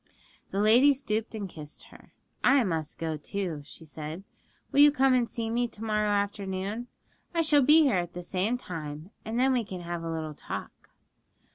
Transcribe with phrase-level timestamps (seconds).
[0.49, 2.11] The lady stooped and kissed her.
[2.43, 4.23] 'I must go too,' she said;
[4.71, 6.87] 'will you come and see me to morrow afternoon?
[7.35, 10.33] I shall be here at the same time, and then we can have a little
[10.33, 10.89] talk.'